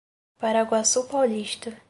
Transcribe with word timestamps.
Paraguaçu 0.39 1.03
Paulista 1.07 1.77